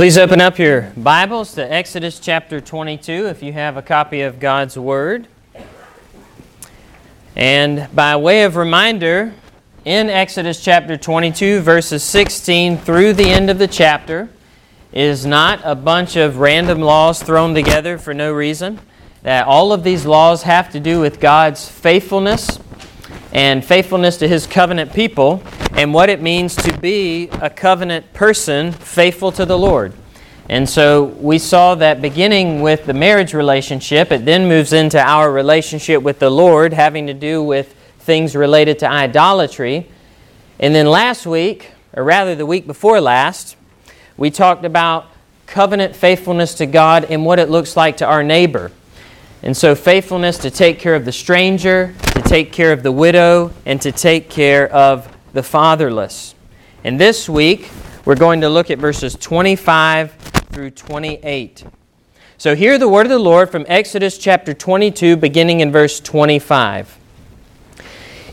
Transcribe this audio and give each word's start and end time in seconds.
Please 0.00 0.16
open 0.16 0.40
up 0.40 0.58
your 0.58 0.90
Bibles 0.96 1.52
to 1.56 1.72
Exodus 1.72 2.18
chapter 2.18 2.58
22 2.58 3.26
if 3.26 3.42
you 3.42 3.52
have 3.52 3.76
a 3.76 3.82
copy 3.82 4.22
of 4.22 4.40
God's 4.40 4.78
Word. 4.78 5.28
And 7.36 7.86
by 7.94 8.16
way 8.16 8.44
of 8.44 8.56
reminder, 8.56 9.34
in 9.84 10.08
Exodus 10.08 10.64
chapter 10.64 10.96
22, 10.96 11.60
verses 11.60 12.02
16 12.02 12.78
through 12.78 13.12
the 13.12 13.28
end 13.28 13.50
of 13.50 13.58
the 13.58 13.68
chapter, 13.68 14.30
is 14.90 15.26
not 15.26 15.60
a 15.64 15.74
bunch 15.74 16.16
of 16.16 16.38
random 16.38 16.80
laws 16.80 17.22
thrown 17.22 17.52
together 17.52 17.98
for 17.98 18.14
no 18.14 18.32
reason. 18.32 18.80
That 19.20 19.46
all 19.46 19.70
of 19.70 19.84
these 19.84 20.06
laws 20.06 20.44
have 20.44 20.72
to 20.72 20.80
do 20.80 20.98
with 21.00 21.20
God's 21.20 21.68
faithfulness 21.68 22.58
and 23.34 23.62
faithfulness 23.62 24.16
to 24.16 24.28
His 24.28 24.46
covenant 24.46 24.94
people 24.94 25.42
and 25.72 25.94
what 25.94 26.08
it 26.08 26.20
means 26.20 26.56
to 26.56 26.76
be 26.78 27.28
a 27.40 27.50
covenant 27.50 28.12
person 28.12 28.72
faithful 28.72 29.32
to 29.32 29.46
the 29.46 29.58
Lord. 29.58 29.92
And 30.48 30.68
so 30.68 31.04
we 31.04 31.38
saw 31.38 31.76
that 31.76 32.02
beginning 32.02 32.60
with 32.60 32.86
the 32.86 32.92
marriage 32.92 33.34
relationship, 33.34 34.10
it 34.10 34.24
then 34.24 34.48
moves 34.48 34.72
into 34.72 35.00
our 35.00 35.30
relationship 35.30 36.02
with 36.02 36.18
the 36.18 36.30
Lord, 36.30 36.72
having 36.72 37.06
to 37.06 37.14
do 37.14 37.42
with 37.42 37.74
things 38.00 38.34
related 38.34 38.80
to 38.80 38.90
idolatry. 38.90 39.86
And 40.58 40.74
then 40.74 40.86
last 40.86 41.24
week, 41.24 41.70
or 41.92 42.02
rather 42.02 42.34
the 42.34 42.46
week 42.46 42.66
before 42.66 43.00
last, 43.00 43.56
we 44.16 44.30
talked 44.30 44.64
about 44.64 45.06
covenant 45.46 45.94
faithfulness 45.94 46.54
to 46.54 46.66
God 46.66 47.04
and 47.04 47.24
what 47.24 47.38
it 47.38 47.48
looks 47.48 47.76
like 47.76 47.98
to 47.98 48.06
our 48.06 48.22
neighbor. 48.22 48.72
And 49.42 49.56
so, 49.56 49.74
faithfulness 49.74 50.38
to 50.38 50.50
take 50.50 50.78
care 50.78 50.94
of 50.94 51.04
the 51.04 51.12
stranger, 51.12 51.94
to 52.12 52.22
take 52.22 52.52
care 52.52 52.72
of 52.72 52.82
the 52.82 52.92
widow, 52.92 53.52
and 53.64 53.80
to 53.82 53.90
take 53.90 54.28
care 54.28 54.70
of 54.70 55.08
the 55.32 55.42
fatherless. 55.42 56.34
And 56.84 56.98
this 56.98 57.28
week, 57.28 57.70
we're 58.04 58.16
going 58.16 58.40
to 58.40 58.48
look 58.48 58.70
at 58.70 58.78
verses 58.78 59.14
25 59.14 60.12
through 60.50 60.70
28. 60.70 61.64
So, 62.38 62.54
hear 62.54 62.78
the 62.78 62.88
word 62.88 63.06
of 63.06 63.10
the 63.10 63.18
Lord 63.18 63.50
from 63.50 63.66
Exodus 63.68 64.16
chapter 64.16 64.54
22, 64.54 65.16
beginning 65.16 65.60
in 65.60 65.70
verse 65.70 66.00
25. 66.00 66.98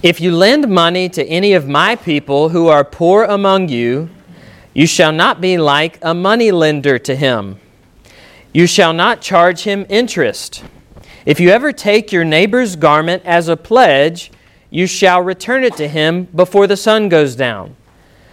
If 0.02 0.22
you 0.22 0.32
lend 0.32 0.70
money 0.70 1.10
to 1.10 1.26
any 1.26 1.54
of 1.54 1.68
my 1.68 1.96
people 1.96 2.50
who 2.50 2.68
are 2.68 2.86
poor 2.86 3.24
among 3.24 3.70
you, 3.70 4.10
you 4.74 4.88
shall 4.88 5.12
not 5.12 5.42
be 5.42 5.58
like 5.58 5.98
a 6.02 6.14
money 6.14 6.52
lender 6.52 7.00
to 7.00 7.16
him. 7.16 7.60
You 8.54 8.68
shall 8.68 8.94
not 8.94 9.22
charge 9.22 9.64
him 9.64 9.86
interest. 9.90 10.64
If 11.26 11.40
you 11.40 11.50
ever 11.50 11.74
take 11.74 12.12
your 12.12 12.24
neighbor's 12.24 12.76
garment 12.76 13.24
as 13.26 13.50
a 13.50 13.58
pledge, 13.58 14.32
you 14.70 14.88
shall 14.88 15.22
return 15.22 15.64
it 15.64 15.76
to 15.78 15.88
him 15.88 16.26
before 16.26 16.68
the 16.68 16.78
sun 16.78 17.10
goes 17.10 17.36
down, 17.36 17.76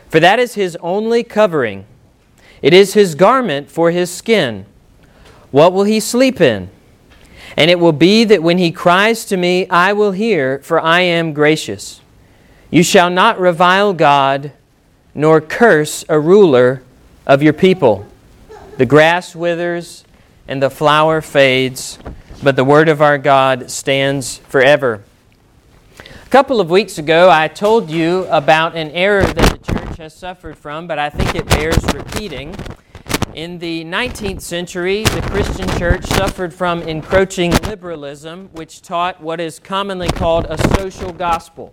for 0.09 0.21
that 0.21 0.39
is 0.39 0.55
his 0.55 0.77
only 0.81 1.23
covering. 1.23 1.87
It 2.61 2.75
is 2.75 2.95
his 2.95 3.15
garment 3.15 3.71
for 3.71 3.91
his 3.91 4.11
skin. 4.11 4.67
What 5.51 5.73
will 5.73 5.85
he 5.85 6.01
sleep 6.01 6.41
in? 6.41 6.71
And 7.57 7.71
it 7.71 7.79
will 7.79 7.93
be 7.93 8.25
that 8.25 8.43
when 8.43 8.59
he 8.59 8.73
cries 8.73 9.25
to 9.27 9.37
me, 9.37 9.69
I 9.69 9.93
will 9.93 10.13
hear, 10.13 10.59
for 10.61 10.81
I 10.81 11.03
am 11.03 11.33
gracious. 11.33 12.01
You 12.71 12.83
shall 12.83 13.11
not 13.11 13.39
revile 13.39 13.93
God, 13.93 14.53
nor 15.15 15.41
curse 15.41 16.05
a 16.09 16.19
ruler 16.19 16.83
of 17.27 17.43
your 17.43 17.53
people. 17.53 18.07
The 18.79 18.87
grass 18.87 19.37
withers 19.37 20.05
and 20.49 20.61
the 20.61 20.71
flower 20.71 21.21
fades, 21.21 21.99
but 22.43 22.57
the 22.57 22.65
word 22.65 22.89
of 22.89 23.01
our 23.01 23.19
God 23.19 23.71
stands 23.71 24.39
forever 24.39 25.05
couple 26.35 26.61
of 26.61 26.69
weeks 26.69 26.99
ago, 26.99 27.31
I 27.31 27.47
told 27.47 27.89
you 27.89 28.27
about 28.29 28.75
an 28.75 28.91
error 28.91 29.23
that 29.23 29.51
the 29.53 29.73
church 29.73 29.99
has 29.99 30.13
suffered 30.13 30.59
from, 30.59 30.89
but 30.89 30.99
I 30.99 31.09
think 31.09 31.37
it 31.37 31.47
bears 31.47 31.79
repeating. 31.95 32.57
In 33.35 33.61
the 33.61 33.85
19th 33.85 34.41
century, 34.41 35.05
the 35.05 35.23
Christian 35.31 35.69
church 35.79 36.05
suffered 36.07 36.53
from 36.53 36.83
encroaching 36.83 37.53
liberalism, 37.69 38.49
which 38.51 38.83
taught 38.83 39.23
what 39.23 39.39
is 39.39 39.61
commonly 39.61 40.09
called 40.09 40.47
a 40.49 40.59
social 40.77 41.13
gospel. 41.13 41.73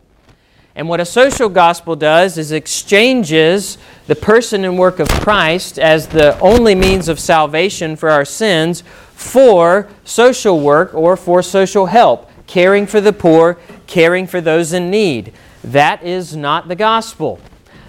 And 0.76 0.88
what 0.88 1.00
a 1.00 1.06
social 1.06 1.50
gospel 1.50 1.96
does 1.96 2.38
is 2.38 2.52
exchanges 2.52 3.80
the 4.06 4.16
person 4.16 4.64
and 4.64 4.78
work 4.78 5.00
of 5.00 5.10
Christ 5.10 5.80
as 5.80 6.06
the 6.06 6.40
only 6.40 6.76
means 6.76 7.10
of 7.10 7.20
salvation 7.20 7.96
for 7.96 8.12
our 8.12 8.26
sins 8.26 8.84
for 9.16 9.90
social 10.06 10.60
work 10.60 10.94
or 10.94 11.18
for 11.18 11.42
social 11.42 11.88
help, 11.88 12.30
caring 12.46 12.86
for 12.86 13.02
the 13.02 13.14
poor, 13.14 13.58
caring 13.92 14.26
for 14.26 14.40
those 14.40 14.72
in 14.72 14.90
need. 14.90 15.34
That 15.66 16.02
is 16.02 16.36
not 16.36 16.70
the 16.70 16.76
gospel. 16.76 17.40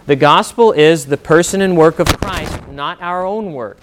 The 0.06 0.16
gospel 0.16 0.72
is 0.72 1.06
the 1.06 1.16
person 1.16 1.60
and 1.60 1.76
work 1.76 2.00
of 2.00 2.08
Christ, 2.20 2.68
not 2.68 3.00
our 3.00 3.24
own 3.24 3.52
work. 3.52 3.78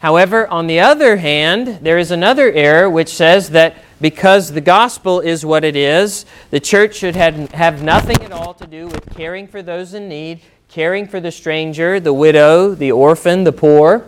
However, 0.00 0.46
on 0.48 0.66
the 0.66 0.80
other 0.80 1.16
hand, 1.16 1.78
there 1.80 1.98
is 1.98 2.10
another 2.10 2.52
error 2.52 2.90
which 2.90 3.08
says 3.08 3.50
that 3.50 3.76
because 4.02 4.52
the 4.52 4.60
gospel 4.60 5.20
is 5.20 5.44
what 5.44 5.64
it 5.64 5.76
is, 5.76 6.26
the 6.50 6.60
church 6.60 6.96
should 6.96 7.16
have, 7.16 7.50
have 7.52 7.82
nothing 7.82 8.22
at 8.22 8.32
all 8.32 8.52
to 8.54 8.66
do 8.66 8.86
with 8.86 9.14
caring 9.16 9.46
for 9.46 9.62
those 9.62 9.94
in 9.94 10.08
need, 10.08 10.40
caring 10.68 11.08
for 11.08 11.20
the 11.20 11.32
stranger, 11.32 11.98
the 12.00 12.12
widow, 12.12 12.74
the 12.74 12.92
orphan, 12.92 13.44
the 13.44 13.52
poor. 13.52 14.06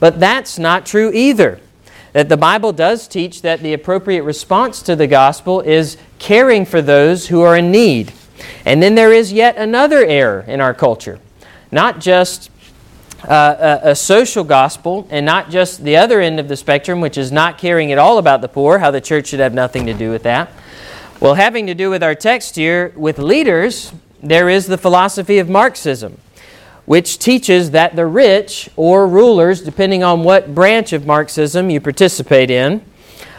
But 0.00 0.18
that's 0.18 0.58
not 0.58 0.84
true 0.84 1.12
either 1.12 1.60
that 2.16 2.30
the 2.30 2.36
Bible 2.38 2.72
does 2.72 3.06
teach 3.06 3.42
that 3.42 3.60
the 3.60 3.74
appropriate 3.74 4.22
response 4.22 4.80
to 4.80 4.96
the 4.96 5.06
gospel 5.06 5.60
is 5.60 5.98
caring 6.18 6.64
for 6.64 6.82
those 6.82 7.28
who 7.28 7.40
are 7.42 7.56
in 7.56 7.70
need. 7.70 8.12
And 8.64 8.82
then 8.82 8.94
there 8.94 9.12
is 9.12 9.32
yet 9.32 9.56
another 9.56 10.04
error 10.04 10.44
in 10.46 10.60
our 10.60 10.74
culture. 10.74 11.18
Not 11.70 12.00
just 12.00 12.50
uh, 13.26 13.80
a, 13.82 13.90
a, 13.90 13.96
social 13.96 14.44
gospel 14.44 15.06
and 15.10 15.24
not 15.26 15.50
just 15.50 15.82
the 15.82 15.96
other 15.96 16.20
end 16.20 16.38
of 16.38 16.48
the 16.48 16.56
spectrum, 16.56 17.00
which 17.00 17.18
is 17.18 17.32
not 17.32 17.58
caring 17.58 17.90
at 17.90 17.98
all 17.98 18.18
about 18.18 18.40
the 18.40 18.48
poor, 18.48 18.78
how 18.78 18.90
the 18.90 19.00
church 19.00 19.28
should 19.28 19.40
have 19.40 19.54
nothing 19.54 19.86
to 19.86 19.94
do 19.94 20.10
with 20.10 20.22
that. 20.22 20.50
Well, 21.18 21.34
having 21.34 21.66
to 21.66 21.74
do 21.74 21.90
with 21.90 22.02
our 22.02 22.14
text 22.14 22.56
here, 22.56 22.92
with 22.94 23.18
leaders, 23.18 23.92
there 24.22 24.48
is 24.48 24.66
the 24.66 24.78
philosophy 24.78 25.38
of 25.38 25.48
Marxism 25.48 26.18
which 26.86 27.18
teaches 27.18 27.72
that 27.72 27.96
the 27.96 28.06
rich, 28.06 28.70
or 28.76 29.06
rulers, 29.06 29.60
depending 29.60 30.02
on 30.02 30.22
what 30.22 30.54
branch 30.54 30.92
of 30.92 31.04
Marxism 31.04 31.68
you 31.68 31.80
participate 31.80 32.48
in, 32.48 32.80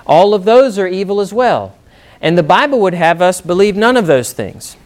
all 0.05 0.33
of 0.33 0.43
those 0.43 0.77
are 0.77 0.87
evil 0.87 1.19
as 1.19 1.33
well. 1.33 1.76
And 2.21 2.37
the 2.37 2.43
Bible 2.43 2.79
would 2.81 2.93
have 2.93 3.21
us 3.21 3.41
believe 3.41 3.75
none 3.75 3.97
of 3.97 4.07
those 4.07 4.33
things. 4.33 4.77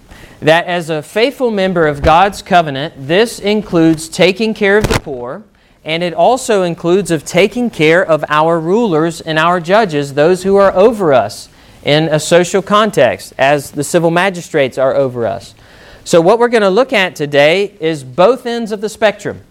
That 0.42 0.66
as 0.66 0.90
a 0.90 1.04
faithful 1.04 1.52
member 1.52 1.88
of 1.88 2.02
God's 2.02 2.42
covenant, 2.42 2.96
this 2.98 3.40
includes 3.40 4.10
taking 4.10 4.54
care 4.54 4.78
of 4.78 4.88
the 4.88 5.00
poor, 5.00 5.44
and 5.86 6.04
it 6.04 6.14
also 6.14 6.64
includes 6.64 7.12
of 7.12 7.26
taking 7.26 7.70
care 7.70 8.06
of 8.06 8.26
our 8.28 8.60
rulers 8.60 9.22
and 9.22 9.40
our 9.40 9.60
judges, 9.60 10.14
those 10.14 10.44
who 10.44 10.56
are 10.56 10.74
over 10.74 11.14
us 11.14 11.50
in 11.84 12.06
a 12.06 12.20
social 12.20 12.62
context, 12.62 13.34
as 13.38 13.72
the 13.72 13.84
civil 13.84 14.12
magistrates 14.12 14.78
are 14.78 14.96
over 14.96 15.26
us. 15.26 15.56
So, 16.04 16.22
what 16.22 16.40
we're 16.40 16.48
going 16.48 16.62
to 16.62 16.70
look 16.70 16.94
at 16.94 17.16
today 17.16 17.76
is 17.80 18.04
both 18.04 18.46
ends 18.46 18.72
of 18.72 18.82
the 18.82 18.90
spectrum. 18.90 19.42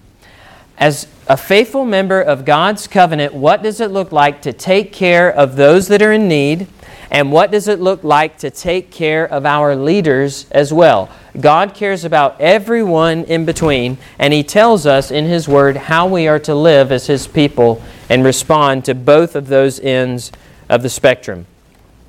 As 0.81 1.07
a 1.29 1.37
faithful 1.37 1.85
member 1.85 2.23
of 2.23 2.47
God's 2.47 2.87
covenant, 2.87 3.35
what 3.35 3.63
does 3.63 3.81
it 3.81 3.91
look 3.91 4.13
like 4.13 4.41
to 4.43 4.53
take 4.55 4.95
care 4.95 5.31
of 5.31 5.57
those 5.57 5.89
that 5.89 6.01
are 6.01 6.13
in 6.13 6.27
need? 6.27 6.69
And 7.11 7.31
what 7.31 7.51
does 7.51 7.69
it 7.69 7.81
look 7.81 8.03
like 8.03 8.39
to 8.39 8.51
take 8.51 8.91
care 8.91 9.27
of 9.27 9.45
our 9.45 9.77
leaders 9.77 10.47
as 10.51 10.73
well? 10.73 11.11
God 11.39 11.75
cares 11.75 12.07
about 12.07 12.41
everyone 12.41 13.25
in 13.25 13.45
between, 13.45 13.99
and 14.19 14.33
He 14.33 14.43
tells 14.43 14.87
us 14.87 15.11
in 15.11 15.27
His 15.27 15.47
Word 15.47 15.77
how 15.77 16.07
we 16.07 16.27
are 16.27 16.39
to 16.39 16.55
live 16.55 16.91
as 16.91 17.07
His 17.09 17.27
people 17.27 17.83
and 18.09 18.25
respond 18.25 18.87
to 18.87 18.95
both 18.95 19.37
of 19.37 19.49
those 19.49 19.81
ends 19.81 20.33
of 20.71 20.83
the 20.83 20.89
spectrum. 20.89 21.47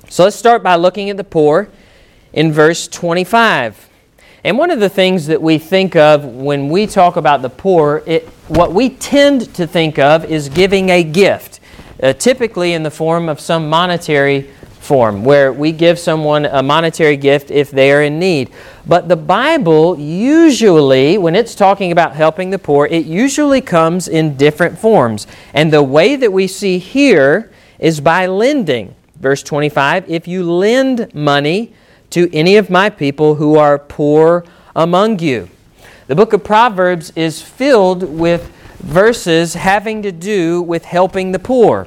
So 0.08 0.24
let's 0.24 0.36
start 0.36 0.62
by 0.62 0.76
looking 0.76 1.10
at 1.10 1.18
the 1.18 1.24
poor 1.24 1.68
in 2.32 2.52
verse 2.52 2.88
25. 2.88 3.90
And 4.44 4.58
one 4.58 4.72
of 4.72 4.80
the 4.80 4.88
things 4.88 5.28
that 5.28 5.40
we 5.40 5.58
think 5.58 5.94
of 5.94 6.24
when 6.24 6.68
we 6.68 6.88
talk 6.88 7.14
about 7.14 7.42
the 7.42 7.50
poor, 7.50 8.02
it, 8.06 8.26
what 8.48 8.72
we 8.72 8.90
tend 8.90 9.54
to 9.54 9.68
think 9.68 10.00
of 10.00 10.24
is 10.24 10.48
giving 10.48 10.90
a 10.90 11.04
gift, 11.04 11.60
uh, 12.02 12.12
typically 12.14 12.72
in 12.72 12.82
the 12.82 12.90
form 12.90 13.28
of 13.28 13.38
some 13.38 13.68
monetary 13.68 14.50
form, 14.80 15.24
where 15.24 15.52
we 15.52 15.70
give 15.70 15.96
someone 15.96 16.44
a 16.46 16.60
monetary 16.60 17.16
gift 17.16 17.52
if 17.52 17.70
they 17.70 17.92
are 17.92 18.02
in 18.02 18.18
need. 18.18 18.50
But 18.84 19.08
the 19.08 19.14
Bible 19.14 19.96
usually, 19.96 21.18
when 21.18 21.36
it's 21.36 21.54
talking 21.54 21.92
about 21.92 22.16
helping 22.16 22.50
the 22.50 22.58
poor, 22.58 22.86
it 22.86 23.06
usually 23.06 23.60
comes 23.60 24.08
in 24.08 24.36
different 24.36 24.76
forms. 24.76 25.28
And 25.54 25.72
the 25.72 25.84
way 25.84 26.16
that 26.16 26.32
we 26.32 26.48
see 26.48 26.78
here 26.78 27.52
is 27.78 28.00
by 28.00 28.26
lending. 28.26 28.96
Verse 29.20 29.44
25 29.44 30.10
If 30.10 30.26
you 30.26 30.50
lend 30.50 31.14
money, 31.14 31.74
to 32.12 32.34
any 32.34 32.56
of 32.56 32.70
my 32.70 32.88
people 32.88 33.34
who 33.34 33.56
are 33.56 33.78
poor 33.78 34.44
among 34.76 35.18
you. 35.18 35.48
The 36.06 36.14
book 36.14 36.32
of 36.32 36.44
Proverbs 36.44 37.12
is 37.16 37.42
filled 37.42 38.02
with 38.02 38.50
verses 38.78 39.54
having 39.54 40.02
to 40.02 40.12
do 40.12 40.60
with 40.62 40.84
helping 40.84 41.32
the 41.32 41.38
poor. 41.38 41.86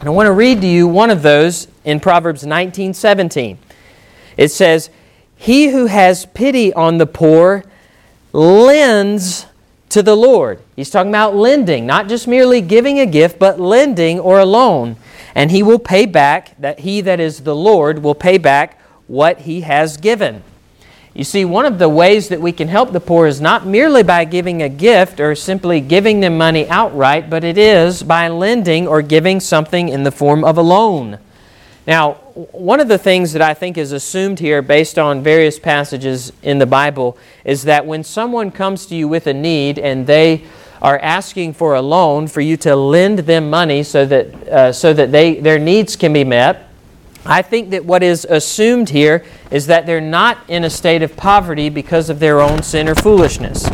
And 0.00 0.08
I 0.08 0.12
want 0.12 0.26
to 0.26 0.32
read 0.32 0.60
to 0.60 0.66
you 0.66 0.86
one 0.86 1.10
of 1.10 1.22
those 1.22 1.68
in 1.84 2.00
Proverbs 2.00 2.44
19:17. 2.44 3.58
It 4.36 4.52
says, 4.52 4.90
"He 5.36 5.68
who 5.68 5.86
has 5.86 6.26
pity 6.26 6.72
on 6.74 6.98
the 6.98 7.06
poor 7.06 7.64
lends 8.32 9.46
to 9.88 10.02
the 10.02 10.16
Lord. 10.16 10.58
He's 10.76 10.90
talking 10.90 11.10
about 11.10 11.34
lending, 11.34 11.86
not 11.86 12.08
just 12.08 12.28
merely 12.28 12.60
giving 12.60 12.98
a 12.98 13.06
gift, 13.06 13.38
but 13.38 13.58
lending 13.58 14.20
or 14.20 14.38
a 14.38 14.44
loan. 14.44 14.96
And 15.34 15.50
he 15.50 15.62
will 15.62 15.78
pay 15.78 16.06
back, 16.06 16.54
that 16.58 16.80
he 16.80 17.00
that 17.00 17.18
is 17.18 17.40
the 17.40 17.56
Lord 17.56 18.02
will 18.02 18.14
pay 18.14 18.36
back 18.38 18.78
what 19.06 19.40
he 19.40 19.62
has 19.62 19.96
given. 19.96 20.42
You 21.14 21.24
see, 21.24 21.46
one 21.46 21.64
of 21.64 21.78
the 21.78 21.88
ways 21.88 22.28
that 22.28 22.42
we 22.42 22.52
can 22.52 22.68
help 22.68 22.92
the 22.92 23.00
poor 23.00 23.26
is 23.26 23.40
not 23.40 23.66
merely 23.66 24.02
by 24.02 24.26
giving 24.26 24.62
a 24.62 24.68
gift 24.68 25.18
or 25.18 25.34
simply 25.34 25.80
giving 25.80 26.20
them 26.20 26.36
money 26.36 26.68
outright, 26.68 27.30
but 27.30 27.42
it 27.42 27.56
is 27.56 28.02
by 28.02 28.28
lending 28.28 28.86
or 28.86 29.00
giving 29.00 29.40
something 29.40 29.88
in 29.88 30.02
the 30.02 30.10
form 30.10 30.44
of 30.44 30.58
a 30.58 30.62
loan. 30.62 31.18
Now, 31.86 32.14
one 32.34 32.80
of 32.80 32.88
the 32.88 32.98
things 32.98 33.32
that 33.32 33.40
I 33.40 33.54
think 33.54 33.78
is 33.78 33.92
assumed 33.92 34.40
here 34.40 34.60
based 34.60 34.98
on 34.98 35.22
various 35.22 35.58
passages 35.58 36.32
in 36.42 36.58
the 36.58 36.66
Bible 36.66 37.16
is 37.44 37.62
that 37.62 37.86
when 37.86 38.04
someone 38.04 38.50
comes 38.50 38.84
to 38.86 38.94
you 38.94 39.08
with 39.08 39.26
a 39.26 39.32
need 39.32 39.78
and 39.78 40.06
they 40.06 40.44
are 40.82 40.98
asking 40.98 41.54
for 41.54 41.76
a 41.76 41.80
loan 41.80 42.26
for 42.26 42.42
you 42.42 42.58
to 42.58 42.76
lend 42.76 43.20
them 43.20 43.48
money 43.48 43.82
so 43.82 44.04
that, 44.04 44.48
uh, 44.48 44.72
so 44.72 44.92
that 44.92 45.12
they, 45.12 45.40
their 45.40 45.58
needs 45.58 45.96
can 45.96 46.12
be 46.12 46.24
met, 46.24 46.65
I 47.28 47.42
think 47.42 47.70
that 47.70 47.84
what 47.84 48.02
is 48.02 48.24
assumed 48.24 48.90
here 48.90 49.24
is 49.50 49.66
that 49.66 49.86
they're 49.86 50.00
not 50.00 50.38
in 50.48 50.64
a 50.64 50.70
state 50.70 51.02
of 51.02 51.16
poverty 51.16 51.68
because 51.68 52.08
of 52.08 52.20
their 52.20 52.40
own 52.40 52.62
sin 52.62 52.88
or 52.88 52.94
foolishness 52.94 53.68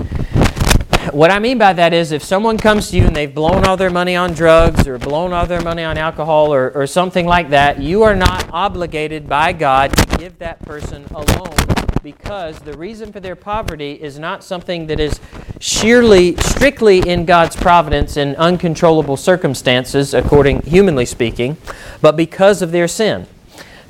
what 1.10 1.30
I 1.30 1.40
mean 1.40 1.58
by 1.58 1.72
that 1.72 1.92
is 1.92 2.12
if 2.12 2.22
someone 2.22 2.56
comes 2.56 2.90
to 2.90 2.96
you 2.96 3.04
and 3.04 3.14
they've 3.14 3.34
blown 3.34 3.64
all 3.64 3.76
their 3.76 3.90
money 3.90 4.14
on 4.16 4.32
drugs 4.32 4.86
or 4.86 4.98
blown 4.98 5.32
all 5.32 5.46
their 5.46 5.60
money 5.60 5.82
on 5.82 5.98
alcohol 5.98 6.54
or, 6.54 6.70
or 6.70 6.86
something 6.86 7.26
like 7.26 7.50
that, 7.50 7.80
you 7.80 8.02
are 8.02 8.14
not 8.14 8.48
obligated 8.50 9.28
by 9.28 9.52
God 9.52 9.94
to 9.96 10.18
give 10.18 10.38
that 10.38 10.60
person 10.60 11.04
a 11.14 11.20
loan 11.38 11.54
because 12.02 12.58
the 12.60 12.76
reason 12.76 13.12
for 13.12 13.20
their 13.20 13.36
poverty 13.36 13.92
is 13.92 14.18
not 14.18 14.42
something 14.42 14.86
that 14.86 14.98
is 14.98 15.20
sheerly, 15.60 16.36
strictly 16.36 16.98
in 17.00 17.24
God's 17.24 17.56
providence 17.56 18.16
in 18.16 18.34
uncontrollable 18.36 19.16
circumstances, 19.16 20.14
according 20.14 20.62
humanly 20.62 21.06
speaking, 21.06 21.56
but 22.00 22.16
because 22.16 22.62
of 22.62 22.72
their 22.72 22.88
sin. 22.88 23.26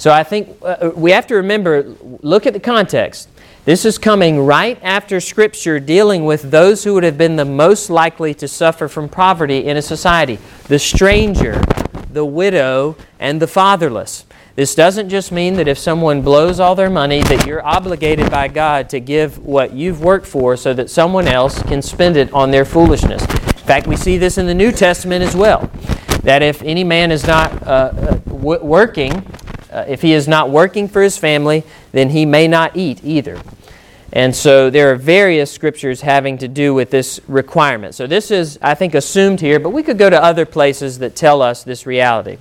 So 0.03 0.11
I 0.11 0.25
think 0.25 0.59
uh, 0.63 0.91
we 0.97 1.13
have 1.13 1.29
to 1.29 1.37
remember, 1.37 1.95
look 2.23 2.45
at 2.45 2.55
the 2.55 2.59
context. 2.59 3.29
This 3.65 3.85
is 3.85 3.99
coming 3.99 4.41
right 4.41 4.77
after 4.83 5.21
Scripture 5.21 5.79
dealing 5.79 6.25
with 6.25 6.51
those 6.51 6.83
who 6.83 6.95
would 6.95 7.05
have 7.05 7.17
been 7.17 7.37
the 7.37 7.45
most 7.45 7.89
likely 7.89 8.35
to 8.35 8.49
suffer 8.49 8.89
from 8.89 9.09
poverty 9.09 9.65
in 9.65 9.77
a 9.77 9.83
society 9.83 10.41
the 10.67 10.81
stranger, 10.81 11.63
the 12.11 12.25
widow, 12.25 12.97
and 13.21 13.41
the 13.41 13.47
fatherless. 13.47 14.27
This 14.57 14.75
doesn't 14.75 15.09
just 15.09 15.31
mean 15.31 15.55
that 15.55 15.69
if 15.69 15.79
someone 15.79 16.21
blows 16.21 16.59
all 16.59 16.75
their 16.75 16.91
money 16.91 17.23
that 17.23 17.47
you're 17.47 17.65
obligated 17.65 18.29
by 18.29 18.49
God 18.49 18.89
to 18.89 18.99
give 18.99 19.39
what 19.39 19.73
you've 19.73 20.03
worked 20.03 20.27
for 20.27 20.57
so 20.57 20.75
that 20.75 20.91
someone 20.91 21.29
else 21.29 21.63
can 21.63 21.81
spend 21.81 22.17
it 22.17 22.33
on 22.33 22.51
their 22.51 22.65
foolishness. 22.65 23.23
In 23.23 23.69
fact, 23.69 23.87
we 23.87 23.95
see 23.95 24.19
this 24.19 24.37
in 24.37 24.47
the 24.47 24.55
New 24.55 24.73
Testament 24.73 25.23
as 25.23 25.37
well. 25.37 25.71
That 26.25 26.43
if 26.43 26.61
any 26.63 26.83
man 26.83 27.13
is 27.13 27.25
not 27.25 27.53
uh, 27.63 27.67
uh 27.67 28.15
w- 28.17 28.65
working, 28.65 29.25
uh, 29.73 29.85
if 29.89 30.03
he 30.03 30.13
is 30.13 30.29
not 30.29 30.51
working 30.51 30.89
for 30.89 31.03
his 31.03 31.17
family, 31.17 31.65
then 31.93 32.11
he 32.11 32.27
may 32.27 32.47
not 32.47 32.77
eat 32.77 33.01
either. 33.03 33.41
And 34.13 34.37
so 34.37 34.69
there 34.69 34.93
are 34.93 34.97
various 34.97 35.51
scriptures 35.51 36.03
having 36.03 36.37
to 36.39 36.49
do 36.49 36.75
with 36.75 36.91
this 36.91 37.19
requirement. 37.27 37.95
So 37.95 38.07
this 38.07 38.31
is, 38.31 38.59
I 38.61 38.75
think, 38.75 38.95
assumed 38.95 39.41
here, 39.41 39.59
but 39.59 39.71
we 39.71 39.83
could 39.83 39.97
go 39.97 40.11
to 40.11 40.23
other 40.23 40.45
places 40.45 40.99
that 40.99 41.17
tell 41.17 41.41
us 41.41 41.65
this 41.65 41.87
reality. 41.87 42.37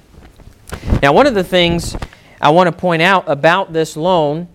Now, 1.01 1.13
one 1.13 1.27
of 1.27 1.33
the 1.33 1.43
things 1.43 1.95
I 2.41 2.49
want 2.49 2.67
to 2.67 2.73
point 2.73 3.01
out 3.01 3.23
about 3.27 3.71
this 3.71 3.95
loan 3.95 4.49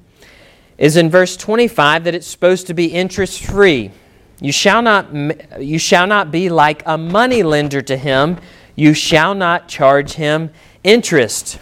is 0.77 0.97
in 0.97 1.09
verse 1.09 1.37
25 1.39 2.05
that 2.05 2.15
it's 2.15 2.27
supposed 2.27 2.67
to 2.67 2.75
be 2.75 2.87
interest 2.87 3.45
free. 3.45 3.91
You 4.41 4.53
shall 4.53 4.83
not, 4.83 5.09
you 5.59 5.79
shall 5.79 6.07
not 6.07 6.31
be 6.31 6.51
like 6.51 6.83
a 6.85 6.99
money 6.99 7.43
lender 7.43 7.81
to 7.81 7.97
him, 7.97 8.37
you 8.75 8.93
shall 8.93 9.35
not 9.35 9.69
charge 9.69 10.13
him 10.13 10.51
interest. 10.85 11.59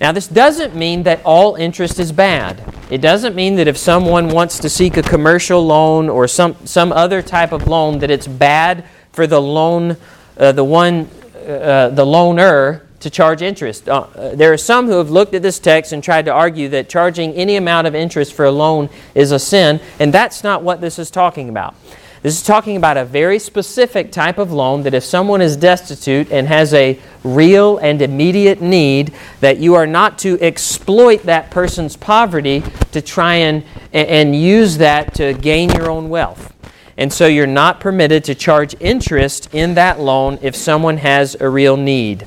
Now, 0.00 0.12
this 0.12 0.26
doesn't 0.26 0.74
mean 0.74 1.04
that 1.04 1.20
all 1.24 1.54
interest 1.54 1.98
is 2.00 2.12
bad. 2.12 2.62
It 2.90 3.00
doesn't 3.00 3.34
mean 3.34 3.56
that 3.56 3.68
if 3.68 3.76
someone 3.76 4.28
wants 4.28 4.58
to 4.60 4.68
seek 4.68 4.96
a 4.96 5.02
commercial 5.02 5.64
loan 5.64 6.08
or 6.08 6.26
some, 6.28 6.56
some 6.66 6.92
other 6.92 7.22
type 7.22 7.52
of 7.52 7.66
loan, 7.66 7.98
that 8.00 8.10
it's 8.10 8.26
bad 8.26 8.84
for 9.12 9.26
the 9.26 9.40
loan, 9.40 9.96
uh, 10.38 10.52
the 10.52 10.64
one, 10.64 11.08
uh, 11.46 11.88
the 11.90 12.04
loaner 12.04 12.82
to 13.00 13.10
charge 13.10 13.42
interest. 13.42 13.88
Uh, 13.88 14.06
uh, 14.14 14.34
there 14.34 14.52
are 14.52 14.56
some 14.56 14.86
who 14.86 14.98
have 14.98 15.10
looked 15.10 15.34
at 15.34 15.42
this 15.42 15.58
text 15.58 15.92
and 15.92 16.02
tried 16.02 16.24
to 16.24 16.32
argue 16.32 16.68
that 16.68 16.88
charging 16.88 17.32
any 17.34 17.56
amount 17.56 17.86
of 17.86 17.94
interest 17.94 18.32
for 18.32 18.44
a 18.44 18.50
loan 18.50 18.88
is 19.14 19.32
a 19.32 19.38
sin, 19.38 19.80
and 19.98 20.14
that's 20.14 20.44
not 20.44 20.62
what 20.62 20.80
this 20.80 20.98
is 20.98 21.10
talking 21.10 21.48
about. 21.48 21.74
This 22.22 22.36
is 22.36 22.44
talking 22.44 22.76
about 22.76 22.96
a 22.96 23.04
very 23.04 23.40
specific 23.40 24.12
type 24.12 24.38
of 24.38 24.52
loan 24.52 24.84
that 24.84 24.94
if 24.94 25.02
someone 25.02 25.40
is 25.40 25.56
destitute 25.56 26.30
and 26.30 26.46
has 26.46 26.72
a 26.72 26.96
real 27.24 27.78
and 27.78 28.00
immediate 28.00 28.62
need, 28.62 29.12
that 29.40 29.58
you 29.58 29.74
are 29.74 29.88
not 29.88 30.20
to 30.20 30.40
exploit 30.40 31.24
that 31.24 31.50
person's 31.50 31.96
poverty 31.96 32.62
to 32.92 33.02
try 33.02 33.34
and, 33.34 33.64
and 33.92 34.36
use 34.36 34.78
that 34.78 35.14
to 35.14 35.34
gain 35.34 35.70
your 35.70 35.90
own 35.90 36.08
wealth. 36.08 36.54
And 36.96 37.12
so 37.12 37.26
you're 37.26 37.44
not 37.48 37.80
permitted 37.80 38.22
to 38.24 38.36
charge 38.36 38.76
interest 38.78 39.52
in 39.52 39.74
that 39.74 39.98
loan 39.98 40.38
if 40.42 40.54
someone 40.54 40.98
has 40.98 41.34
a 41.40 41.48
real 41.48 41.76
need. 41.76 42.24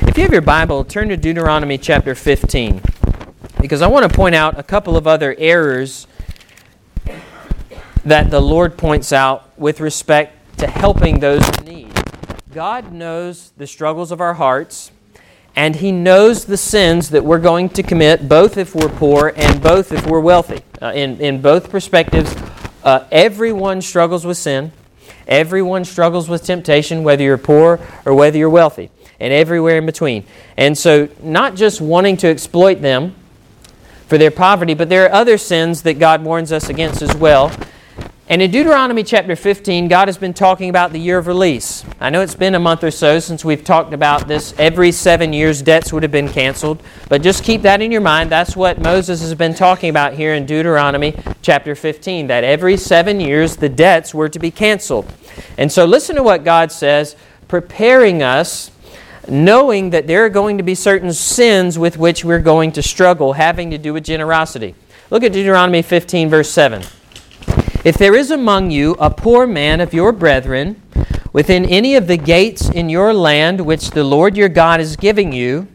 If 0.00 0.16
you 0.16 0.22
have 0.22 0.32
your 0.32 0.40
Bible, 0.40 0.84
turn 0.84 1.10
to 1.10 1.18
Deuteronomy 1.18 1.76
chapter 1.76 2.14
15, 2.14 2.80
because 3.60 3.82
I 3.82 3.88
want 3.88 4.10
to 4.10 4.16
point 4.16 4.34
out 4.34 4.58
a 4.58 4.62
couple 4.62 4.96
of 4.96 5.06
other 5.06 5.34
errors 5.36 6.06
that 8.08 8.30
the 8.30 8.40
Lord 8.40 8.78
points 8.78 9.12
out 9.12 9.58
with 9.58 9.80
respect 9.80 10.58
to 10.58 10.66
helping 10.66 11.20
those 11.20 11.46
in 11.58 11.64
need. 11.64 11.92
God 12.52 12.90
knows 12.90 13.52
the 13.58 13.66
struggles 13.66 14.10
of 14.10 14.20
our 14.22 14.34
hearts, 14.34 14.90
and 15.54 15.76
He 15.76 15.92
knows 15.92 16.46
the 16.46 16.56
sins 16.56 17.10
that 17.10 17.22
we're 17.22 17.38
going 17.38 17.68
to 17.70 17.82
commit, 17.82 18.26
both 18.26 18.56
if 18.56 18.74
we're 18.74 18.88
poor 18.88 19.34
and 19.36 19.62
both 19.62 19.92
if 19.92 20.06
we're 20.06 20.20
wealthy. 20.20 20.62
Uh, 20.80 20.92
in, 20.94 21.20
in 21.20 21.42
both 21.42 21.70
perspectives, 21.70 22.34
uh, 22.82 23.06
everyone 23.12 23.82
struggles 23.82 24.24
with 24.24 24.38
sin. 24.38 24.72
Everyone 25.26 25.84
struggles 25.84 26.30
with 26.30 26.44
temptation, 26.44 27.04
whether 27.04 27.22
you're 27.22 27.36
poor 27.36 27.78
or 28.06 28.14
whether 28.14 28.38
you're 28.38 28.48
wealthy, 28.48 28.90
and 29.20 29.34
everywhere 29.34 29.76
in 29.76 29.84
between. 29.84 30.24
And 30.56 30.78
so, 30.78 31.10
not 31.22 31.56
just 31.56 31.82
wanting 31.82 32.16
to 32.18 32.28
exploit 32.28 32.80
them 32.80 33.14
for 34.06 34.16
their 34.16 34.30
poverty, 34.30 34.72
but 34.72 34.88
there 34.88 35.04
are 35.04 35.12
other 35.12 35.36
sins 35.36 35.82
that 35.82 35.98
God 35.98 36.24
warns 36.24 36.50
us 36.50 36.70
against 36.70 37.02
as 37.02 37.14
well. 37.14 37.52
And 38.30 38.42
in 38.42 38.50
Deuteronomy 38.50 39.04
chapter 39.04 39.34
15, 39.34 39.88
God 39.88 40.06
has 40.06 40.18
been 40.18 40.34
talking 40.34 40.68
about 40.68 40.92
the 40.92 40.98
year 40.98 41.16
of 41.16 41.26
release. 41.26 41.82
I 41.98 42.10
know 42.10 42.20
it's 42.20 42.34
been 42.34 42.54
a 42.54 42.58
month 42.58 42.84
or 42.84 42.90
so 42.90 43.20
since 43.20 43.42
we've 43.42 43.64
talked 43.64 43.94
about 43.94 44.28
this. 44.28 44.52
Every 44.58 44.92
seven 44.92 45.32
years, 45.32 45.62
debts 45.62 45.94
would 45.94 46.02
have 46.02 46.12
been 46.12 46.28
canceled. 46.28 46.82
But 47.08 47.22
just 47.22 47.42
keep 47.42 47.62
that 47.62 47.80
in 47.80 47.90
your 47.90 48.02
mind. 48.02 48.28
That's 48.28 48.54
what 48.54 48.82
Moses 48.82 49.22
has 49.22 49.34
been 49.34 49.54
talking 49.54 49.88
about 49.88 50.12
here 50.12 50.34
in 50.34 50.44
Deuteronomy 50.44 51.18
chapter 51.40 51.74
15, 51.74 52.26
that 52.26 52.44
every 52.44 52.76
seven 52.76 53.18
years, 53.18 53.56
the 53.56 53.70
debts 53.70 54.12
were 54.12 54.28
to 54.28 54.38
be 54.38 54.50
canceled. 54.50 55.10
And 55.56 55.72
so 55.72 55.86
listen 55.86 56.14
to 56.16 56.22
what 56.22 56.44
God 56.44 56.70
says, 56.70 57.16
preparing 57.48 58.22
us, 58.22 58.70
knowing 59.26 59.88
that 59.88 60.06
there 60.06 60.26
are 60.26 60.30
going 60.30 60.58
to 60.58 60.62
be 60.62 60.74
certain 60.74 61.14
sins 61.14 61.78
with 61.78 61.96
which 61.96 62.26
we're 62.26 62.40
going 62.40 62.72
to 62.72 62.82
struggle, 62.82 63.32
having 63.32 63.70
to 63.70 63.78
do 63.78 63.94
with 63.94 64.04
generosity. 64.04 64.74
Look 65.08 65.22
at 65.22 65.32
Deuteronomy 65.32 65.80
15, 65.80 66.28
verse 66.28 66.50
7. 66.50 66.82
If 67.84 67.96
there 67.96 68.16
is 68.16 68.32
among 68.32 68.72
you 68.72 68.96
a 68.98 69.08
poor 69.08 69.46
man 69.46 69.80
of 69.80 69.94
your 69.94 70.10
brethren 70.10 70.82
within 71.32 71.64
any 71.64 71.94
of 71.94 72.08
the 72.08 72.16
gates 72.16 72.68
in 72.68 72.88
your 72.88 73.14
land 73.14 73.60
which 73.60 73.92
the 73.92 74.02
Lord 74.02 74.36
your 74.36 74.48
God 74.48 74.80
is 74.80 74.96
giving 74.96 75.32
you, 75.32 75.68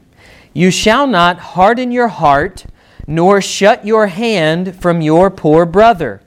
you 0.53 0.69
shall 0.69 1.07
not 1.07 1.39
harden 1.39 1.93
your 1.93 2.09
heart, 2.09 2.65
nor 3.07 3.39
shut 3.39 3.85
your 3.85 4.07
hand 4.07 4.75
from 4.81 5.01
your 5.01 5.31
poor 5.31 5.65
brother. 5.65 6.21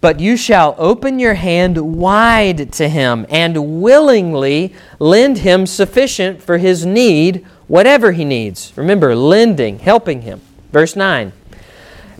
But 0.00 0.18
you 0.18 0.36
shall 0.36 0.74
open 0.78 1.20
your 1.20 1.34
hand 1.34 1.96
wide 1.96 2.72
to 2.72 2.88
him, 2.88 3.24
and 3.28 3.80
willingly 3.80 4.74
lend 4.98 5.38
him 5.38 5.64
sufficient 5.66 6.42
for 6.42 6.58
his 6.58 6.84
need, 6.84 7.46
whatever 7.68 8.10
he 8.12 8.24
needs. 8.24 8.72
Remember, 8.76 9.14
lending, 9.14 9.78
helping 9.78 10.22
him. 10.22 10.40
Verse 10.72 10.96
9. 10.96 11.32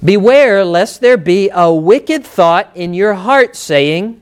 Beware 0.05 0.65
lest 0.65 1.01
there 1.01 1.17
be 1.17 1.51
a 1.53 1.73
wicked 1.73 2.25
thought 2.25 2.71
in 2.75 2.95
your 2.95 3.15
heart, 3.15 3.57
saying, 3.57 4.21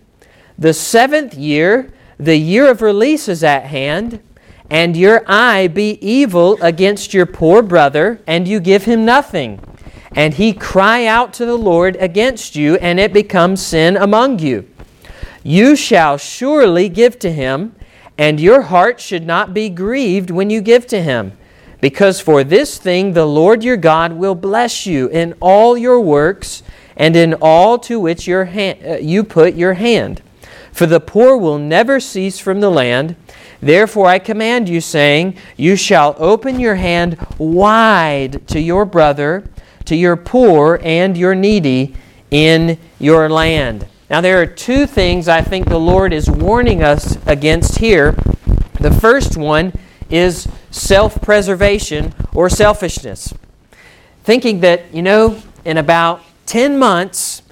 The 0.58 0.72
seventh 0.72 1.34
year, 1.34 1.92
the 2.18 2.36
year 2.36 2.70
of 2.70 2.80
release 2.80 3.28
is 3.28 3.44
at 3.44 3.64
hand, 3.64 4.20
and 4.70 4.96
your 4.96 5.22
eye 5.26 5.68
be 5.68 5.98
evil 6.00 6.58
against 6.62 7.12
your 7.12 7.26
poor 7.26 7.62
brother, 7.62 8.22
and 8.26 8.48
you 8.48 8.58
give 8.58 8.86
him 8.86 9.04
nothing. 9.04 9.60
And 10.12 10.32
he 10.34 10.54
cry 10.54 11.04
out 11.04 11.34
to 11.34 11.44
the 11.44 11.58
Lord 11.58 11.96
against 11.96 12.56
you, 12.56 12.76
and 12.76 12.98
it 12.98 13.12
becomes 13.12 13.60
sin 13.60 13.98
among 13.98 14.38
you. 14.38 14.66
You 15.42 15.76
shall 15.76 16.16
surely 16.16 16.88
give 16.88 17.18
to 17.18 17.30
him, 17.30 17.74
and 18.16 18.40
your 18.40 18.62
heart 18.62 18.98
should 18.98 19.26
not 19.26 19.52
be 19.52 19.68
grieved 19.68 20.30
when 20.30 20.48
you 20.48 20.62
give 20.62 20.86
to 20.86 21.02
him 21.02 21.36
because 21.80 22.20
for 22.20 22.42
this 22.42 22.78
thing 22.78 23.12
the 23.12 23.26
Lord 23.26 23.62
your 23.62 23.76
God 23.76 24.12
will 24.12 24.34
bless 24.34 24.86
you 24.86 25.08
in 25.08 25.34
all 25.40 25.76
your 25.76 26.00
works 26.00 26.62
and 26.96 27.14
in 27.14 27.34
all 27.34 27.78
to 27.80 28.00
which 28.00 28.26
your 28.26 28.46
hand, 28.46 28.78
uh, 28.84 28.96
you 28.96 29.22
put 29.22 29.54
your 29.54 29.74
hand. 29.74 30.22
For 30.72 30.86
the 30.86 31.00
poor 31.00 31.36
will 31.36 31.58
never 31.58 32.00
cease 32.00 32.38
from 32.38 32.60
the 32.60 32.70
land. 32.70 33.16
Therefore 33.60 34.06
I 34.06 34.18
command 34.18 34.68
you, 34.68 34.80
saying, 34.80 35.36
You 35.56 35.76
shall 35.76 36.14
open 36.18 36.60
your 36.60 36.74
hand 36.74 37.16
wide 37.38 38.46
to 38.48 38.60
your 38.60 38.84
brother, 38.84 39.44
to 39.86 39.96
your 39.96 40.16
poor 40.16 40.78
and 40.82 41.16
your 41.16 41.34
needy 41.34 41.94
in 42.30 42.78
your 42.98 43.28
land. 43.28 43.86
Now, 44.08 44.20
there 44.20 44.40
are 44.40 44.46
two 44.46 44.86
things 44.86 45.28
I 45.28 45.42
think 45.42 45.68
the 45.68 45.80
Lord 45.80 46.12
is 46.12 46.30
warning 46.30 46.82
us 46.82 47.18
against 47.26 47.78
here. 47.78 48.12
The 48.80 48.96
first 49.00 49.36
one 49.36 49.72
is 50.10 50.46
self 50.76 51.20
preservation 51.22 52.14
or 52.34 52.48
selfishness. 52.48 53.32
Thinking 54.24 54.60
that, 54.60 54.92
you 54.94 55.02
know, 55.02 55.40
in 55.64 55.76
about 55.78 56.22
10 56.46 56.78
months, 56.78 57.42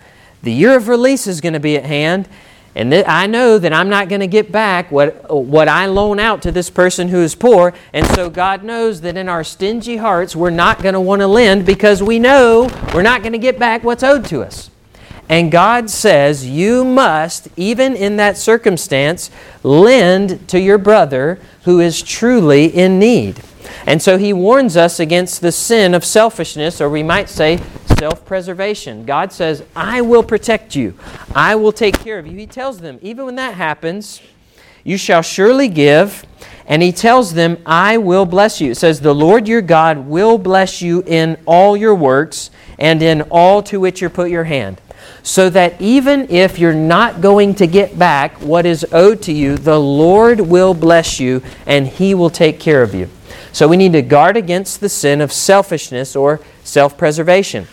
the 0.43 0.53
year 0.53 0.77
of 0.77 0.89
release 0.89 1.27
is 1.27 1.41
going 1.41 1.55
to 1.55 1.61
be 1.61 1.77
at 1.77 1.85
hand, 1.85 2.29
and 2.77 2.93
I 2.93 3.27
know 3.27 3.59
that 3.59 3.73
I'm 3.73 3.89
not 3.89 4.09
going 4.09 4.21
to 4.21 4.27
get 4.27 4.51
back 4.51 4.91
what, 4.91 5.31
what 5.31 5.69
I 5.69 5.87
loan 5.87 6.19
out 6.19 6.43
to 6.43 6.51
this 6.51 6.71
person 6.71 7.09
who 7.09 7.19
is 7.19 7.37
poor. 7.37 7.73
And 7.93 8.05
so 8.09 8.29
God 8.29 8.65
knows 8.65 9.03
that 9.03 9.17
in 9.17 9.29
our 9.29 9.45
stingy 9.45 9.97
hearts, 9.97 10.35
we're 10.35 10.51
not 10.51 10.83
going 10.83 10.95
to 10.95 11.01
want 11.01 11.21
to 11.21 11.29
lend 11.29 11.67
because 11.67 12.03
we 12.03 12.19
know 12.19 12.69
we're 12.93 13.03
not 13.03 13.23
going 13.23 13.33
to 13.33 13.39
get 13.39 13.61
back 13.61 13.85
what's 13.85 14.03
owed 14.03 14.25
to 14.27 14.43
us. 14.43 14.71
And 15.29 15.51
God 15.51 15.89
says, 15.89 16.47
You 16.47 16.85
must, 16.85 17.49
even 17.57 17.97
in 17.97 18.17
that 18.17 18.37
circumstance, 18.37 19.31
lend 19.63 20.47
to 20.49 20.61
your 20.61 20.79
brother 20.79 21.39
who 21.65 21.81
is 21.81 22.03
truly 22.03 22.67
in 22.67 22.99
need. 22.99 23.41
And 23.87 24.01
so 24.01 24.19
he 24.19 24.33
warns 24.33 24.77
us 24.77 25.01
against 25.01 25.41
the 25.41 25.53
sin 25.53 25.95
of 25.95 26.05
selfishness, 26.05 26.81
or 26.81 26.89
we 26.89 27.03
might 27.03 27.29
say 27.29 27.61
self 27.99 28.25
preservation. 28.25 29.05
God 29.05 29.33
says, 29.33 29.63
I 29.75 30.01
will 30.01 30.23
protect 30.23 30.77
you, 30.77 30.95
I 31.35 31.55
will 31.55 31.73
take 31.73 31.99
care 31.99 32.19
of 32.19 32.27
you. 32.27 32.37
He 32.37 32.47
tells 32.47 32.81
them, 32.81 32.99
even 33.03 33.25
when 33.25 33.37
that 33.37 33.55
happens, 33.55 34.21
you 34.85 34.99
shall 34.99 35.23
surely 35.23 35.69
give. 35.69 36.25
And 36.67 36.83
he 36.83 36.93
tells 36.93 37.35
them, 37.35 37.59
I 37.67 37.99
will 37.99 38.25
bless 38.25 38.59
you. 38.59 38.71
It 38.71 38.77
says, 38.77 39.01
The 39.01 39.15
Lord 39.15 39.47
your 39.47 39.61
God 39.61 39.99
will 40.07 40.39
bless 40.39 40.81
you 40.81 41.03
in 41.07 41.37
all 41.45 41.77
your 41.77 41.95
works 41.95 42.51
and 42.79 43.03
in 43.03 43.23
all 43.23 43.63
to 43.65 43.81
which 43.81 44.01
you 44.01 44.09
put 44.09 44.31
your 44.31 44.45
hand. 44.45 44.81
So 45.25 45.51
that 45.51 45.81
even 45.81 46.31
if 46.31 46.59
you're 46.59 46.75
not 46.75 47.23
going 47.23 47.55
to 47.57 47.67
get 47.67 47.99
back 47.99 48.41
what 48.43 48.67
is 48.67 48.87
owed 48.93 49.23
to 49.23 49.33
you, 49.33 49.57
the 49.57 49.81
Lord 49.81 50.39
will 50.39 50.75
bless 50.75 51.19
you 51.19 51.43
and 51.67 51.89
he 51.89 52.15
will 52.15 52.31
take 52.31 52.61
care 52.61 52.83
of 52.83 52.95
you. 52.95 53.09
So 53.51 53.67
we 53.67 53.77
need 53.77 53.95
to 53.95 54.03
guard 54.03 54.37
against 54.37 54.81
the 54.81 54.89
sin 54.89 55.21
of 55.21 55.33
selfishness 55.33 56.15
or 56.15 56.41
self 56.63 56.99
preservation. 56.99 57.67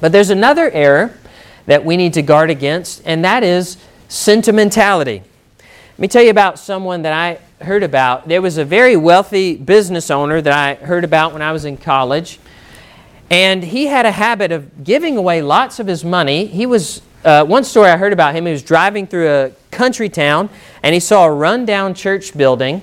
But 0.00 0.12
there's 0.12 0.30
another 0.30 0.70
error 0.70 1.18
that 1.66 1.84
we 1.84 1.96
need 1.96 2.14
to 2.14 2.22
guard 2.22 2.50
against, 2.50 3.02
and 3.04 3.24
that 3.24 3.42
is 3.42 3.76
sentimentality. 4.08 5.22
Let 5.58 5.98
me 5.98 6.08
tell 6.08 6.22
you 6.22 6.30
about 6.30 6.58
someone 6.58 7.02
that 7.02 7.12
I 7.12 7.64
heard 7.64 7.82
about. 7.82 8.28
There 8.28 8.42
was 8.42 8.58
a 8.58 8.64
very 8.64 8.96
wealthy 8.96 9.56
business 9.56 10.10
owner 10.10 10.40
that 10.40 10.52
I 10.52 10.84
heard 10.84 11.04
about 11.04 11.32
when 11.32 11.42
I 11.42 11.52
was 11.52 11.64
in 11.64 11.76
college. 11.76 12.38
And 13.30 13.62
he 13.62 13.86
had 13.86 14.06
a 14.06 14.10
habit 14.10 14.52
of 14.52 14.84
giving 14.84 15.16
away 15.16 15.42
lots 15.42 15.80
of 15.80 15.86
his 15.86 16.04
money. 16.04 16.46
He 16.46 16.66
was, 16.66 17.02
uh, 17.24 17.44
one 17.44 17.64
story 17.64 17.90
I 17.90 17.96
heard 17.96 18.12
about 18.12 18.34
him, 18.34 18.46
he 18.46 18.52
was 18.52 18.62
driving 18.62 19.06
through 19.06 19.28
a 19.28 19.50
country 19.70 20.08
town 20.08 20.48
and 20.82 20.94
he 20.94 21.00
saw 21.00 21.24
a 21.26 21.32
rundown 21.32 21.94
church 21.94 22.36
building 22.36 22.82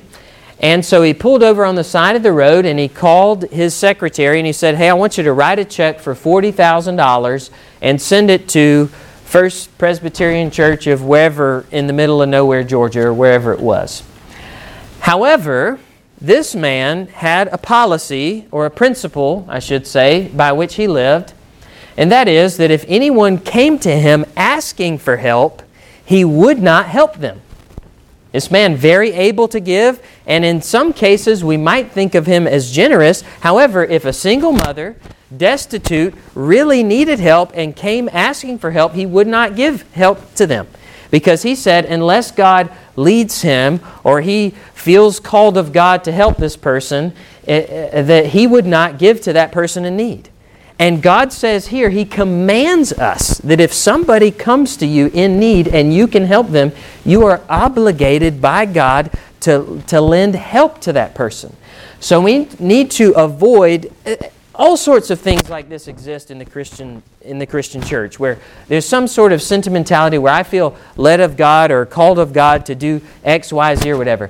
and 0.61 0.85
so 0.85 1.01
he 1.01 1.15
pulled 1.15 1.41
over 1.41 1.65
on 1.65 1.73
the 1.73 1.83
side 1.83 2.15
of 2.15 2.21
the 2.21 2.31
road 2.31 2.67
and 2.67 2.77
he 2.77 2.87
called 2.87 3.49
his 3.49 3.73
secretary 3.73 4.37
and 4.39 4.45
he 4.45 4.53
said, 4.53 4.75
Hey, 4.75 4.89
I 4.89 4.93
want 4.93 5.17
you 5.17 5.23
to 5.23 5.33
write 5.33 5.57
a 5.57 5.65
check 5.65 5.99
for 5.99 6.13
$40,000 6.13 7.49
and 7.81 7.99
send 7.99 8.29
it 8.29 8.47
to 8.49 8.85
First 9.25 9.75
Presbyterian 9.79 10.51
Church 10.51 10.85
of 10.85 11.03
wherever 11.03 11.65
in 11.71 11.87
the 11.87 11.93
middle 11.93 12.21
of 12.21 12.29
nowhere, 12.29 12.63
Georgia, 12.63 13.07
or 13.07 13.13
wherever 13.13 13.51
it 13.53 13.59
was. 13.59 14.03
However, 14.99 15.79
this 16.21 16.53
man 16.53 17.07
had 17.07 17.47
a 17.47 17.57
policy, 17.57 18.47
or 18.51 18.67
a 18.67 18.71
principle, 18.71 19.45
I 19.49 19.57
should 19.59 19.87
say, 19.87 20.27
by 20.27 20.51
which 20.51 20.75
he 20.75 20.87
lived, 20.87 21.33
and 21.97 22.11
that 22.11 22.27
is 22.27 22.57
that 22.57 22.71
if 22.71 22.85
anyone 22.87 23.37
came 23.37 23.79
to 23.79 23.91
him 23.91 24.25
asking 24.37 24.99
for 24.99 25.17
help, 25.17 25.63
he 26.05 26.23
would 26.23 26.61
not 26.61 26.85
help 26.85 27.15
them. 27.15 27.41
This 28.31 28.49
man 28.49 28.75
very 28.75 29.11
able 29.11 29.47
to 29.49 29.59
give, 29.59 30.01
and 30.25 30.45
in 30.45 30.61
some 30.61 30.93
cases 30.93 31.43
we 31.43 31.57
might 31.57 31.91
think 31.91 32.15
of 32.15 32.27
him 32.27 32.47
as 32.47 32.71
generous. 32.71 33.23
However, 33.41 33.83
if 33.83 34.05
a 34.05 34.13
single 34.13 34.53
mother, 34.53 34.95
destitute, 35.35 36.13
really 36.33 36.83
needed 36.83 37.19
help 37.19 37.51
and 37.53 37.75
came 37.75 38.09
asking 38.13 38.59
for 38.59 38.71
help, 38.71 38.93
he 38.93 39.05
would 39.05 39.27
not 39.27 39.55
give 39.55 39.81
help 39.93 40.33
to 40.35 40.47
them. 40.47 40.67
Because 41.11 41.43
he 41.43 41.55
said, 41.55 41.85
unless 41.85 42.31
God 42.31 42.71
leads 42.95 43.41
him 43.41 43.81
or 44.03 44.21
he 44.21 44.51
feels 44.73 45.19
called 45.19 45.57
of 45.57 45.73
God 45.73 46.03
to 46.05 46.11
help 46.11 46.37
this 46.37 46.57
person, 46.57 47.13
eh, 47.47 47.65
eh, 47.91 48.01
that 48.01 48.27
he 48.27 48.47
would 48.47 48.65
not 48.65 48.97
give 48.97 49.21
to 49.21 49.33
that 49.33 49.51
person 49.51 49.85
in 49.85 49.95
need. 49.95 50.29
And 50.81 51.03
God 51.03 51.31
says 51.31 51.67
here, 51.67 51.91
He 51.91 52.05
commands 52.05 52.91
us 52.91 53.37
that 53.37 53.59
if 53.59 53.71
somebody 53.71 54.31
comes 54.31 54.75
to 54.77 54.87
you 54.87 55.11
in 55.13 55.39
need 55.39 55.67
and 55.67 55.93
you 55.93 56.07
can 56.07 56.25
help 56.25 56.47
them, 56.47 56.71
you 57.05 57.23
are 57.27 57.41
obligated 57.47 58.41
by 58.41 58.65
God 58.65 59.11
to, 59.41 59.83
to 59.85 60.01
lend 60.01 60.33
help 60.33 60.81
to 60.81 60.93
that 60.93 61.13
person. 61.13 61.55
So 61.99 62.19
we 62.19 62.47
need 62.57 62.89
to 62.91 63.11
avoid 63.11 63.93
uh, 64.07 64.15
all 64.61 64.77
sorts 64.77 65.09
of 65.09 65.19
things 65.19 65.49
like 65.49 65.69
this 65.69 65.87
exist 65.87 66.29
in 66.29 66.37
the 66.37 66.45
Christian 66.45 67.01
in 67.21 67.39
the 67.39 67.47
Christian 67.47 67.81
church 67.81 68.19
where 68.19 68.37
there's 68.67 68.87
some 68.87 69.07
sort 69.07 69.33
of 69.33 69.41
sentimentality 69.41 70.19
where 70.19 70.31
I 70.31 70.43
feel 70.43 70.77
led 70.95 71.19
of 71.19 71.35
God 71.35 71.71
or 71.71 71.83
called 71.87 72.19
of 72.19 72.31
God 72.31 72.67
to 72.67 72.75
do 72.75 73.01
X, 73.23 73.51
Y, 73.51 73.73
Z 73.73 73.89
or 73.89 73.97
whatever. 73.97 74.29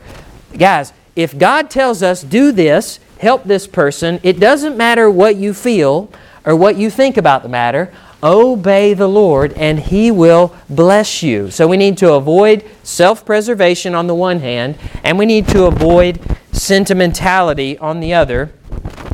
Guys, 0.57 0.93
if 1.17 1.37
God 1.37 1.69
tells 1.69 2.01
us 2.01 2.23
do 2.23 2.53
this, 2.53 3.01
help 3.19 3.43
this 3.43 3.67
person, 3.67 4.21
it 4.23 4.39
doesn't 4.39 4.77
matter 4.77 5.11
what 5.11 5.35
you 5.35 5.53
feel 5.53 6.09
or 6.45 6.55
what 6.55 6.77
you 6.77 6.89
think 6.89 7.17
about 7.17 7.43
the 7.43 7.49
matter, 7.49 7.93
obey 8.23 8.93
the 8.93 9.09
Lord 9.09 9.51
and 9.53 9.81
He 9.81 10.11
will 10.11 10.55
bless 10.69 11.21
you. 11.21 11.51
So 11.51 11.67
we 11.67 11.75
need 11.75 11.97
to 11.97 12.13
avoid 12.13 12.63
self 12.83 13.25
preservation 13.25 13.93
on 13.93 14.07
the 14.07 14.15
one 14.15 14.39
hand, 14.39 14.77
and 15.03 15.19
we 15.19 15.25
need 15.25 15.49
to 15.49 15.65
avoid 15.65 16.21
sentimentality 16.53 17.77
on 17.79 17.99
the 17.99 18.13
other. 18.13 18.53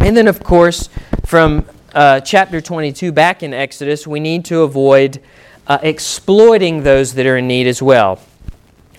And 0.07 0.15
then, 0.15 0.29
of 0.29 0.41
course, 0.41 0.87
from 1.25 1.65
uh, 1.93 2.21
chapter 2.21 2.61
22 2.61 3.11
back 3.11 3.43
in 3.43 3.53
Exodus, 3.53 4.07
we 4.07 4.21
need 4.21 4.45
to 4.45 4.61
avoid 4.61 5.21
uh, 5.67 5.79
exploiting 5.81 6.83
those 6.83 7.13
that 7.15 7.25
are 7.25 7.35
in 7.35 7.45
need 7.45 7.67
as 7.67 7.81
well. 7.81 8.17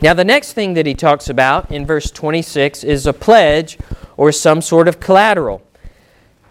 Now, 0.03 0.12
the 0.12 0.27
next 0.27 0.53
thing 0.53 0.75
that 0.75 0.85
he 0.85 0.93
talks 0.93 1.31
about 1.31 1.73
in 1.73 1.87
verse 1.87 2.11
26 2.11 2.85
is 2.85 3.07
a 3.07 3.15
pledge 3.15 3.79
or 4.19 4.33
some 4.33 4.61
sort 4.61 4.87
of 4.87 5.00
collateral. 5.00 5.62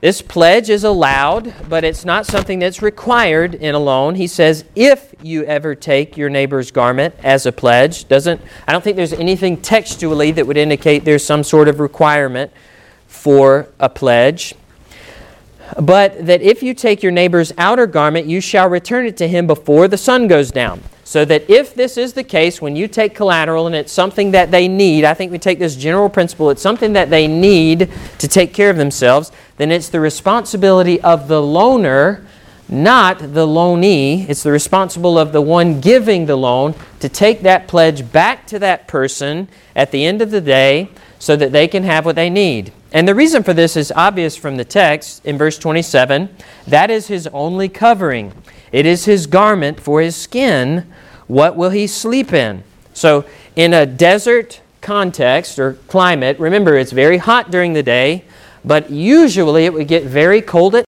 This 0.02 0.24
pledge 0.24 0.72
is 0.72 0.84
allowed, 0.84 1.54
but 1.70 1.84
it's 1.84 2.04
not 2.04 2.26
something 2.26 2.58
that's 2.58 2.82
required 2.82 3.54
in 3.54 3.76
a 3.76 3.80
loan. 3.80 4.16
He 4.16 4.26
says, 4.26 4.66
if 4.74 5.14
you 5.22 5.44
ever 5.44 5.76
take 5.76 6.18
your 6.18 6.32
neighbor's 6.32 6.72
garment 6.72 7.14
as 7.24 7.46
a 7.46 7.52
pledge, 7.52 8.08
doesn't 8.08 8.42
I 8.68 8.72
don't 8.72 8.84
think 8.84 8.96
there's 8.96 9.14
anything 9.14 9.62
textually 9.62 10.32
that 10.32 10.48
would 10.48 10.58
indicate 10.58 11.06
there's 11.06 11.24
some 11.24 11.44
sort 11.44 11.68
of 11.68 11.80
requirement 11.80 12.52
for 13.08 13.68
a 13.80 13.90
pledge. 13.90 14.54
But 15.82 16.26
that 16.28 16.42
if 16.42 16.64
you 16.64 16.74
take 16.74 17.04
your 17.04 17.12
neighbor's 17.12 17.52
outer 17.58 17.88
garment, 17.88 18.28
you 18.28 18.40
shall 18.40 18.70
return 18.70 19.06
it 19.06 19.18
to 19.18 19.28
him 19.28 19.48
before 19.48 19.88
the 19.88 19.98
sun 19.98 20.28
goes 20.28 20.52
down. 20.52 20.82
So 21.04 21.24
that 21.26 21.50
if 21.50 21.74
this 21.74 21.98
is 21.98 22.14
the 22.14 22.24
case, 22.24 22.62
when 22.62 22.76
you 22.76 22.88
take 22.88 23.16
collateral 23.16 23.66
and 23.66 23.76
it's 23.76 23.94
something 23.94 24.32
that 24.32 24.52
they 24.52 24.68
need, 24.68 25.06
I 25.06 25.14
think 25.14 25.32
we 25.32 25.40
take 25.40 25.58
this 25.58 25.76
general 25.76 26.10
principle, 26.10 26.50
it's 26.50 26.62
something 26.62 26.94
that 26.94 27.10
they 27.10 27.28
need 27.28 27.90
to 28.20 28.28
take 28.28 28.54
care 28.54 28.70
of 28.70 28.76
themselves, 28.76 29.32
then 29.56 29.72
it's 29.72 29.88
the 29.90 30.02
responsibility 30.02 31.00
of 31.02 31.30
the 31.30 31.42
loaner, 31.42 32.26
not 32.68 33.20
the 33.20 33.48
loanee. 33.48 34.28
It's 34.28 34.44
the 34.44 34.52
responsible 34.52 35.18
of 35.18 35.32
the 35.32 35.42
one 35.42 35.80
giving 35.80 36.26
the 36.26 36.36
loan 36.36 36.76
to 37.00 37.08
take 37.08 37.42
that 37.44 37.70
pledge 37.70 38.12
back 38.12 38.46
to 38.48 38.60
that 38.60 38.88
person 38.88 39.48
at 39.76 39.92
the 39.92 40.06
end 40.06 40.22
of 40.22 40.32
the 40.32 40.42
day 40.42 40.90
so 41.20 41.38
that 41.38 41.54
they 41.54 41.70
can 41.70 41.84
have 41.84 42.06
what 42.06 42.16
they 42.16 42.30
need. 42.30 42.74
And 42.98 43.08
the 43.08 43.14
reason 43.14 43.44
for 43.44 43.54
this 43.54 43.78
is 43.78 43.94
obvious 43.96 44.36
from 44.36 44.58
the 44.58 44.66
text 44.66 45.24
in 45.24 45.38
verse 45.38 45.60
27. 45.60 46.36
That 46.66 46.90
is 46.90 47.06
his 47.06 47.28
only 47.28 47.70
covering. 47.70 48.34
It 48.72 48.88
is 48.88 49.06
his 49.06 49.28
garment 49.28 49.80
for 49.80 50.02
his 50.02 50.16
skin. 50.16 50.92
What 51.28 51.56
will 51.56 51.70
he 51.70 51.86
sleep 51.86 52.34
in? 52.34 52.64
So, 52.96 53.24
in 53.56 53.72
a 53.76 53.86
desert 53.86 54.62
context 54.82 55.60
or 55.60 55.74
climate, 55.88 56.40
remember 56.40 56.76
it's 56.76 56.92
very 56.92 57.20
hot 57.20 57.52
during 57.52 57.74
the 57.74 57.84
day, 57.84 58.26
but 58.66 58.90
usually 58.90 59.66
it 59.66 59.74
would 59.74 59.88
get 59.88 60.06
very 60.06 60.42
cold 60.42 60.74
at 60.74 60.86